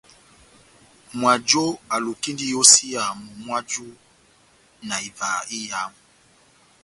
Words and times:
Mwajo 1.19 1.65
alukindi 1.95 2.43
iyosiya 2.49 3.03
momó 3.21 3.49
waju 3.53 3.87
na 4.87 4.95
ivaha 5.07 5.41
iyamu. 5.57 5.99